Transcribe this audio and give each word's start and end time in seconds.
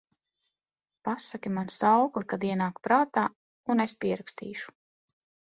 Pasaki 1.09 1.51
man 1.57 1.69
saukli, 1.75 2.23
kad 2.33 2.47
ienāk 2.49 2.81
prātā, 2.89 3.27
un 3.75 3.85
es 3.87 3.95
pierakstīšu… 4.07 4.77